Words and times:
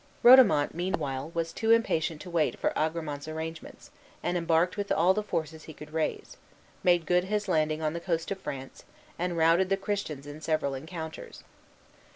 Rodomont, 0.23 0.73
meanwhile, 0.73 1.29
was 1.35 1.53
too 1.53 1.69
impatient 1.69 2.21
to 2.21 2.29
wait 2.31 2.57
for 2.57 2.73
Agramant's 2.75 3.27
arrangements, 3.27 3.91
and 4.23 4.35
embarked 4.35 4.75
with 4.75 4.91
all 4.91 5.13
the 5.13 5.21
forces 5.21 5.65
he 5.65 5.75
could 5.75 5.93
raise, 5.93 6.37
made 6.81 7.05
good 7.05 7.25
his 7.25 7.47
landing 7.47 7.83
on 7.83 7.93
the 7.93 7.99
coast 7.99 8.31
of 8.31 8.41
France, 8.41 8.83
and 9.19 9.37
routed 9.37 9.69
the 9.69 9.77
Christians 9.77 10.25
in 10.25 10.41
several 10.41 10.73
encounters. 10.73 11.43